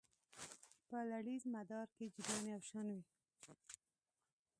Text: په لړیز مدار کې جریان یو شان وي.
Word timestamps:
په 0.87 0.97
لړیز 1.11 1.43
مدار 1.55 1.87
کې 1.95 2.05
جریان 2.13 2.43
یو 2.51 2.61
شان 2.69 2.87
وي. 2.95 3.03